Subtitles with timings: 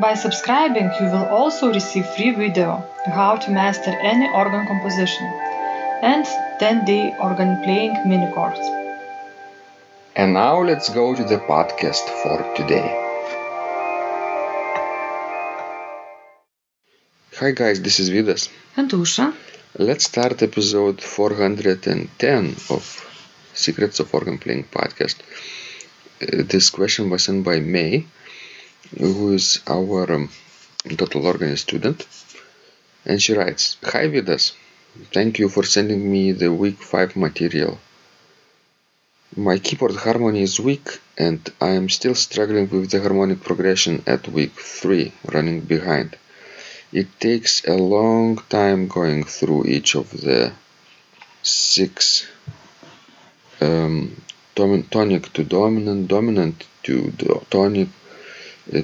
[0.00, 5.26] By subscribing, you will also receive free video how to master any organ composition
[6.00, 6.24] and
[6.58, 8.64] 10-day organ playing mini course.
[10.16, 12.88] And now let's go to the podcast for today.
[17.40, 18.48] Hi guys, this is Vidas.
[18.76, 19.34] And Ausra,
[19.78, 22.82] Let's start episode 410 of
[23.54, 25.16] Secrets of Organ Playing podcast.
[26.22, 28.06] Uh, this question was sent by May,
[28.98, 30.28] who is our um,
[30.96, 32.06] total organist student.
[33.04, 34.52] And she writes Hi Vidas,
[35.12, 37.78] thank you for sending me the week 5 material.
[39.36, 44.26] My keyboard harmony is weak and I am still struggling with the harmonic progression at
[44.28, 46.16] week 3, running behind.
[46.92, 50.52] It takes a long time going through each of the
[51.42, 52.26] six
[53.60, 54.20] um,
[54.56, 57.12] tonic to dominant, dominant to
[57.50, 57.88] tonic,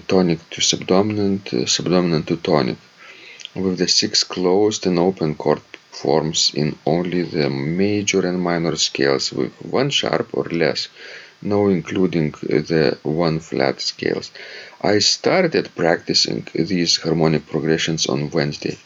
[0.08, 2.78] tonic to subdominant, subdominant to tonic,
[3.54, 9.32] with the six closed and open chord forms in only the major and minor scales
[9.32, 10.88] with one sharp or less,
[11.40, 14.30] no including the one flat scales.
[14.82, 18.76] I started practicing these harmonic progressions on Wednesday.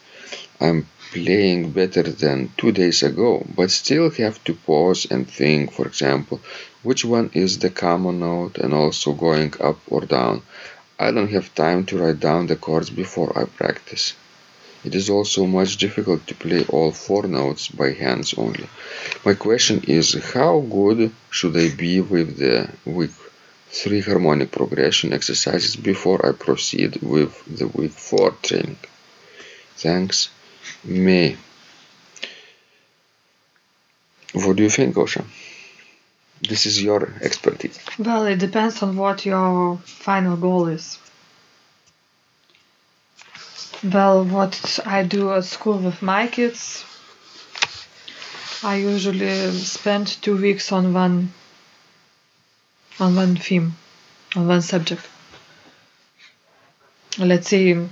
[0.60, 5.86] I'm playing better than two days ago, but still have to pause and think, for
[5.86, 6.40] example,
[6.82, 10.42] which one is the common note and also going up or down.
[11.06, 14.12] I don't have time to write down the chords before I practice.
[14.84, 18.68] It is also much difficult to play all four notes by hands only.
[19.24, 23.12] My question is how good should I be with the week
[23.70, 28.78] 3 harmonic progression exercises before I proceed with the week 4 training?
[29.76, 30.28] Thanks,
[30.84, 31.38] May.
[34.34, 35.24] What do you think, Ausra?
[36.48, 37.78] This is your expertise.
[37.98, 40.98] well, it depends on what your final goal is.
[43.82, 46.84] Well, what I do at school with my kids,
[48.62, 51.32] I usually spend two weeks on one
[52.98, 53.74] on one theme,
[54.36, 55.02] on one subject.
[57.18, 57.88] Let's say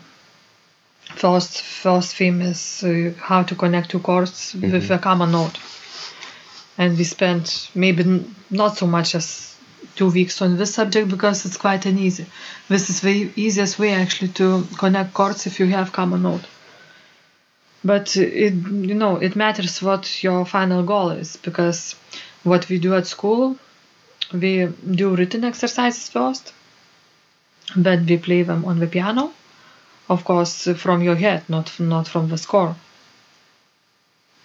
[1.16, 5.58] first first theme is uh, how to connect two chords with a common note,
[6.78, 9.56] and we spent maybe not so much as
[9.96, 12.26] two weeks on this subject because it's quite an easy.
[12.68, 16.46] This is the easiest way actually to connect chords if you have common note.
[17.84, 21.94] But it you know it matters what your final goal is because
[22.44, 23.56] what we do at school,
[24.32, 26.52] we do written exercises first,
[27.76, 29.32] then we play them on the piano,
[30.08, 32.74] of course from your head, not not from the score,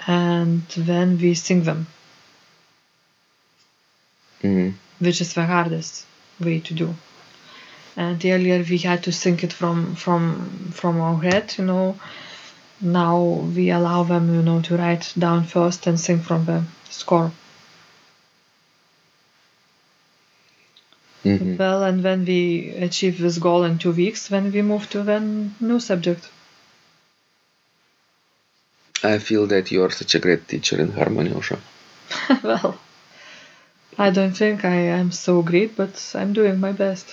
[0.07, 1.87] and then we sing them,
[4.43, 4.73] Mhm.
[4.99, 6.05] which is the hardest
[6.39, 6.95] way to do.
[7.95, 11.97] And earlier we had to sing it from from from our head, you know.
[12.81, 13.19] Now
[13.55, 17.31] we allow them, you know, to write down first and sing from the score.
[21.25, 21.57] Mhm.
[21.57, 25.19] Well, and when we achieve this goal in two weeks, then we move to the
[25.59, 26.29] new subject.
[29.03, 31.59] I feel that you are such a great teacher in harmony, Ausra.
[32.43, 32.79] well,
[33.97, 37.07] I don't think I am so great, but I'm doing my best.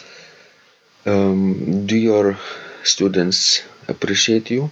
[1.07, 2.37] Um, do your
[2.85, 4.71] students appreciate you?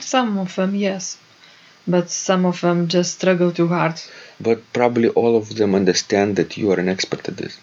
[0.00, 1.18] Some of them, yes,
[1.86, 4.00] but some of them just struggle too hard.
[4.40, 7.58] But probably all of them understand that you are an expert at this.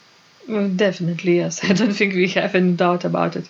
[0.47, 1.63] Well, definitely, yes.
[1.69, 3.45] I don't think we have any doubt about it.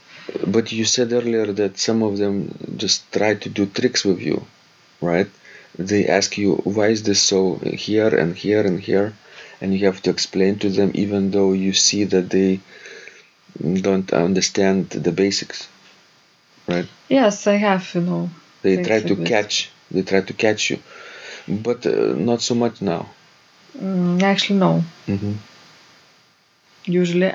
[0.46, 4.46] But you said earlier that some of them just try to do tricks with you,
[5.02, 5.30] right?
[5.78, 9.14] They ask you, why is this so here and here and here?
[9.62, 12.60] And you have to explain to them, even though you see that they
[13.62, 15.68] don't understand the basics,
[16.68, 16.88] right?
[17.08, 18.30] Yes, I have, you know,
[18.62, 19.70] They try to catch.
[19.92, 20.80] They try to catch you,
[21.48, 23.10] but uh, not so much now.
[23.78, 24.84] Mm, actually, no.
[25.06, 25.34] hmm
[26.86, 27.32] Usually,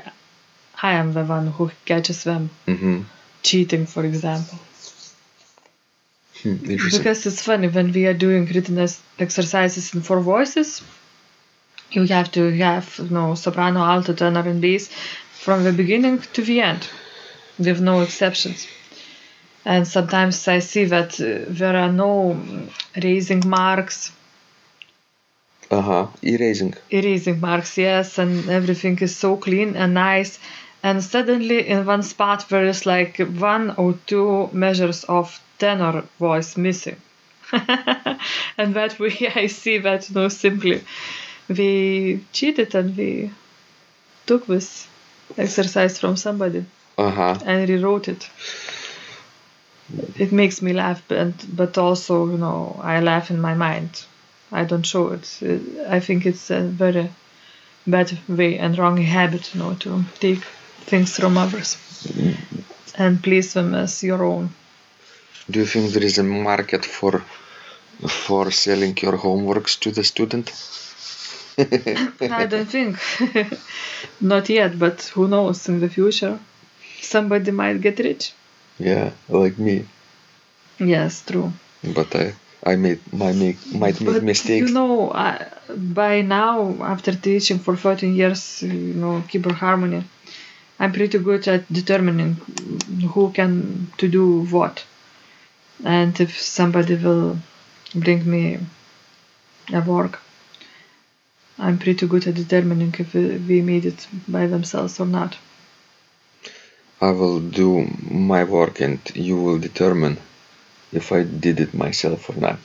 [0.83, 3.03] I am the one who catches them hmm
[3.43, 4.59] cheating, for example.
[6.43, 6.57] Hmm.
[6.57, 8.79] Because it's funny when we are doing written
[9.19, 10.83] exercises in four voices,
[11.91, 14.89] you have to have you know soprano, alto, tenor, and bass
[15.33, 16.89] from the beginning to the end,
[17.59, 18.67] with no exceptions.
[19.65, 22.41] And sometimes I see that uh, there are no
[22.97, 24.11] raising marks,
[25.71, 26.07] Uh huh.
[26.23, 26.75] Erasing.
[26.91, 30.39] erasing marks, yes, and everything is so clean and nice.
[30.83, 36.57] And suddenly, in one spot, there is like one or two measures of tenor voice
[36.57, 36.97] missing.
[37.53, 40.83] and that way, I see that, you know, simply
[41.49, 43.31] we cheated and we
[44.27, 44.87] took this
[45.37, 46.65] exercise from somebody
[46.97, 47.35] Uh huh.
[47.45, 48.29] and rewrote it.
[50.19, 54.05] It makes me laugh, but, but also, you know, I laugh in my mind.
[54.53, 55.27] I don't show it.
[55.89, 57.11] I think it's a very
[57.87, 60.43] bad way and wrong habit, you know, to take
[60.91, 61.77] things from others
[62.97, 64.51] and place them as your own.
[65.51, 67.23] Do you think there is a market for
[68.09, 70.53] for selling your homeworks to the student?
[72.31, 72.97] I don't think.
[74.21, 76.39] Not yet, but who knows in the future?
[77.01, 78.33] Somebody might get rich.
[78.79, 79.87] Yeah, like me.
[80.79, 81.53] Yes, true.
[81.83, 82.35] But I
[82.65, 84.69] I made my make might make But mistakes.
[84.69, 90.05] you know, I, by now, after teaching for 13 years, you know, keyboard harmony,
[90.79, 92.35] I'm pretty good at determining
[93.15, 94.85] who can to do what,
[95.85, 97.39] and if somebody will
[97.95, 98.59] bring me
[99.73, 100.21] a work.
[101.59, 105.37] I'm pretty good at determining if we made it by themselves or not.
[107.01, 110.19] I will do my work and you will determine
[110.93, 112.59] if I did it myself or not.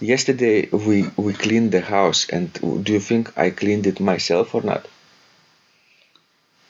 [0.00, 2.52] Yesterday we we cleaned the house and
[2.84, 4.86] do you think I cleaned it myself or not?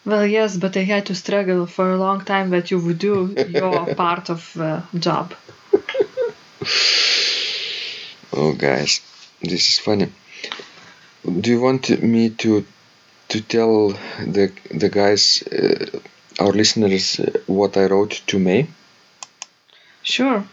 [0.04, 3.34] Well, yes, but I had to struggle for a long time that you would do
[3.48, 5.34] your part of the job.
[8.32, 9.00] Oh guys,
[9.42, 10.08] this is funny.
[11.30, 12.64] Do you want me to
[13.28, 13.90] to tell
[14.36, 14.50] the
[14.82, 16.00] the guys uh,
[16.40, 18.66] our listeners uh, what I wrote to May
[20.02, 20.44] Sure.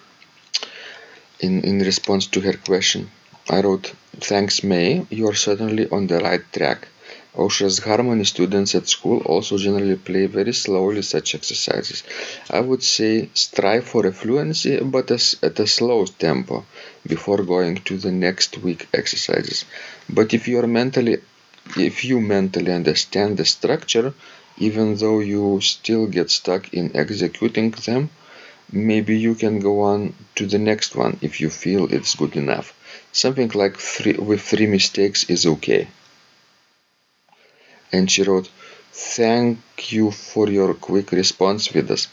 [1.40, 3.10] in in response to her question?
[3.50, 6.88] I wrote, "Thanks May, you are certainly on the right track.
[7.38, 12.02] Ausra's harmony students at school also generally play very slowly such exercises.
[12.50, 16.66] I would say strive for a fluency, but as, at a slow tempo
[17.06, 19.66] before going to the next week exercises.
[20.10, 21.18] But if you are mentally,
[21.76, 24.14] if you mentally understand the structure,
[24.58, 28.10] even though you still get stuck in executing them,
[28.72, 32.74] maybe you can go on to the next one if you feel it's good enough.
[33.12, 35.90] Something like three with three mistakes is okay
[37.92, 38.50] and she wrote,
[38.98, 42.08] Thank you for your quick response with us.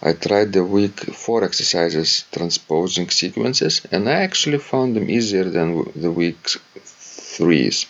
[0.00, 5.90] I tried the week 4 exercises transposing sequences and I actually found them easier than
[5.96, 6.40] the week
[7.38, 7.86] 3s.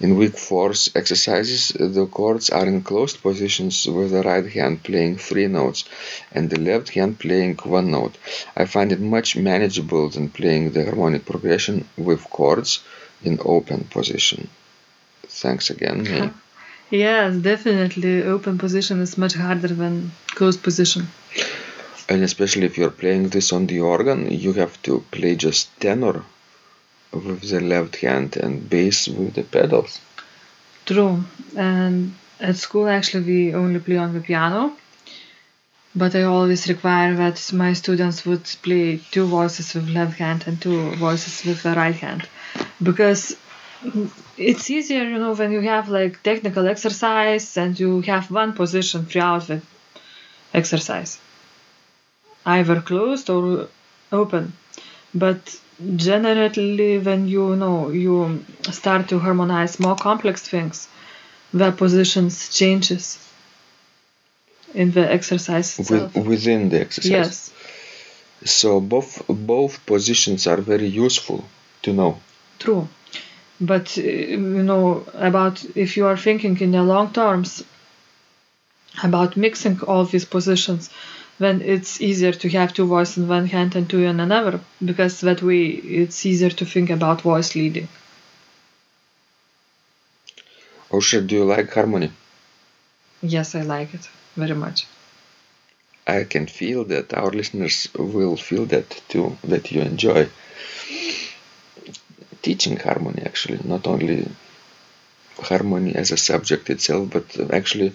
[0.00, 5.16] In week 4's exercises, the chords are in closed positions with the right hand playing
[5.16, 5.84] three notes
[6.32, 8.16] and the left hand playing one note.
[8.54, 12.80] I find it much manageable than playing the harmonic progression with chords
[13.22, 14.48] in open position.
[15.28, 16.34] Thanks again.
[16.90, 18.22] Yes, definitely.
[18.22, 21.08] Open position is much harder than closed position.
[22.08, 26.22] And especially if you're playing this on the organ, you have to play just tenor
[27.12, 30.00] with the left hand and bass with the pedals.
[30.84, 31.24] True.
[31.56, 34.76] And at school, actually, we only play on the piano.
[35.96, 40.60] But I always require that my students would play two voices with left hand and
[40.60, 42.28] two voices with the right hand.
[42.80, 43.34] Because
[44.36, 49.06] it's easier, you know, when you have like technical exercise and you have one position
[49.06, 49.60] throughout the
[50.52, 51.18] exercise,
[52.44, 53.68] either closed or
[54.12, 54.52] open.
[55.14, 55.58] But
[55.96, 60.88] generally, when you know you start to harmonize more complex things,
[61.52, 63.18] the positions changes
[64.74, 66.14] in the exercise itself.
[66.14, 67.10] With, within the exercise.
[67.10, 67.52] yes,
[68.44, 71.44] So both both positions are very useful
[71.82, 72.20] to know.
[72.58, 72.88] true.
[73.60, 77.64] But uh, you know about if you are thinking in the long terms
[79.02, 80.90] about mixing all these positions,
[81.38, 85.20] then it's easier to have two voices in one hand and two in another because
[85.20, 87.88] that way it's easier to think about voice leading.
[90.90, 92.10] Ausra, do you like harmony?
[93.22, 94.86] Yes, I like it very much.
[96.06, 100.28] I can feel that our listeners will feel that too, that you enjoy
[102.46, 104.18] teaching harmony actually, not only
[105.50, 107.26] harmony as a subject itself, but
[107.60, 107.92] actually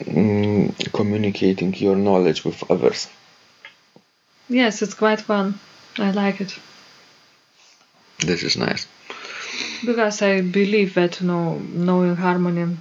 [0.00, 3.08] mm, communicating your knowledge with others.
[4.48, 5.46] Yes, it's quite fun.
[5.98, 6.52] I like it.
[8.28, 8.86] This is nice.
[9.84, 12.76] Because I believe that you know, knowing harmony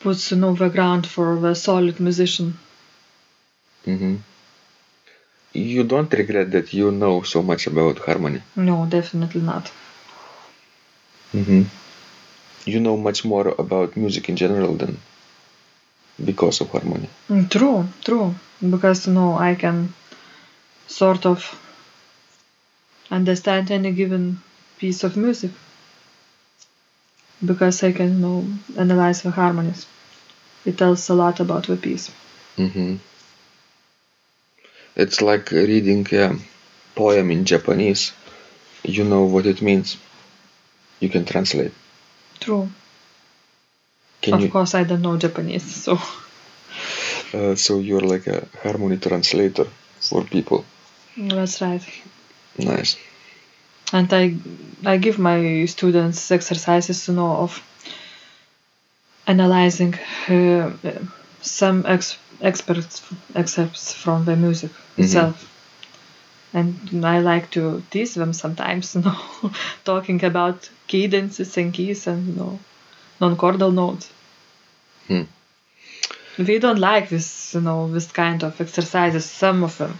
[0.00, 2.58] puts you know, the ground for a solid musician.
[3.84, 4.16] hmm
[5.54, 8.42] You don't regret that you know so much about harmony.
[8.56, 9.70] No, definitely not.
[11.32, 11.62] hmm
[12.64, 14.98] You know much more about music in general than
[16.24, 17.08] because of harmony.
[17.28, 18.34] Mm, True, true.
[18.70, 19.92] Because you know, I can
[20.88, 21.44] sort of
[23.12, 24.42] understand any given
[24.78, 25.52] piece of music.
[27.44, 28.46] Because I can you know,
[28.78, 29.84] analyze the harmonies.
[30.64, 32.10] It tells a lot about the piece.
[32.56, 32.96] hmm
[34.96, 36.36] It's like reading a
[36.94, 38.12] poem in Japanese.
[38.84, 39.96] You know what it means.
[41.00, 41.72] You can translate.
[42.40, 42.68] True.
[44.22, 44.48] Can of you?
[44.48, 45.98] course, I don't know Japanese, so
[47.34, 49.66] Uh, so you're like a harmony translator
[50.00, 50.64] for people.
[51.16, 51.82] that's right.
[52.58, 52.96] Nice.
[53.92, 54.36] And I,
[54.84, 57.62] I give my students exercises to know of
[59.26, 59.94] analyzing
[60.28, 60.70] uh,
[61.42, 63.02] some ex- experts
[63.34, 65.48] excerpts from the music itself.
[66.54, 69.18] And I like to tease them sometimes, you know,
[69.84, 72.58] talking about cadences and keys and you know,
[73.20, 74.10] non-chordal notes.
[75.08, 75.22] Hmm.
[76.38, 79.24] We don't like this, you know, this kind of exercises.
[79.24, 79.98] Some of them,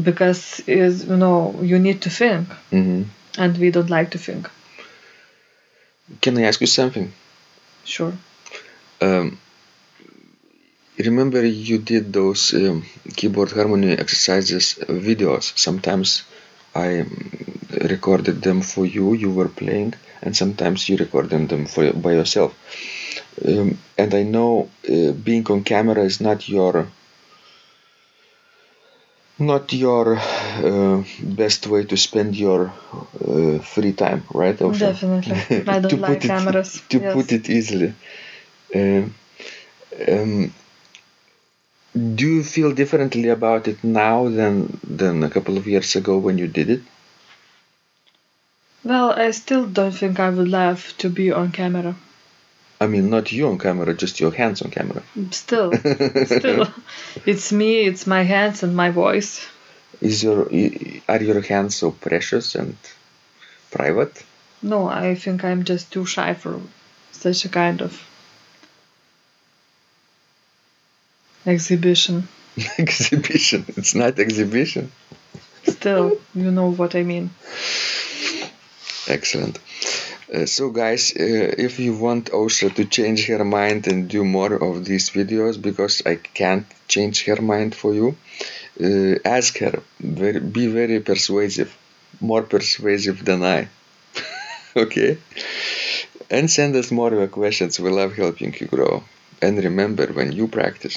[0.00, 3.02] because is you know you need to think, hmm
[3.38, 4.48] and we don't like to think.
[6.20, 7.12] Can I ask you something?
[7.84, 8.12] Sure.
[9.00, 9.38] Um,
[11.10, 12.84] remember you did those um,
[13.16, 14.74] keyboard harmony exercises
[15.08, 15.44] videos.
[15.58, 16.22] Sometimes
[16.74, 17.58] I um,
[17.94, 19.14] recorded them for you.
[19.14, 22.52] You were playing, and sometimes you recorded them for by yourself.
[23.46, 26.86] Um, and I know uh, being on camera is not your
[29.38, 32.72] not your uh, best way to spend your
[33.28, 34.60] uh, free time, right?
[34.62, 34.90] Ocean?
[34.90, 35.46] Definitely.
[35.66, 36.36] I don't to like put it.
[36.90, 37.12] To Yes.
[37.12, 37.94] put it easily.
[38.74, 39.14] Um,
[40.08, 40.52] um,
[41.94, 46.38] do you feel differently about it now than than a couple of years ago when
[46.38, 46.82] you did it?
[48.84, 51.94] Well, I still don't think I would love to be on camera.
[52.80, 55.02] I mean, not you on camera, just your hands on camera.
[55.30, 55.72] Still,
[56.26, 56.66] still,
[57.26, 59.46] it's me, it's my hands and my voice.
[60.00, 60.46] Is your
[61.08, 62.76] are your hands so precious and
[63.70, 64.24] private?
[64.62, 66.60] No, I think I'm just too shy for
[67.12, 68.02] such a kind of
[71.46, 72.28] exhibition.
[72.78, 73.64] exhibition.
[73.68, 74.92] It's not exhibition.
[75.64, 77.30] Still, you know what I mean.
[79.08, 79.58] Excellent.
[80.32, 84.54] Uh, so, guys, uh, if you want Ausra to change her mind and do more
[84.54, 88.16] of these videos, because I can't change her mind for you,
[88.80, 89.82] uh, ask her.
[90.00, 91.76] Very, be very persuasive,
[92.20, 93.68] more persuasive than I.
[94.76, 95.18] okay?
[96.30, 97.78] And send us more of your questions.
[97.78, 99.04] We love helping you grow.
[99.42, 100.96] And remember, when you practice,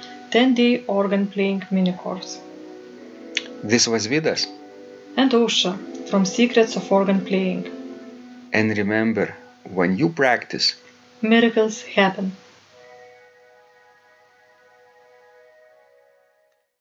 [0.31, 2.39] 10-day organ playing mini course.
[3.63, 4.47] This was Vidas.
[5.17, 5.77] And Ausra
[6.09, 7.65] from Secrets of Organ Playing.
[8.53, 10.75] And remember, when you practice,
[11.21, 12.31] Miracles happen.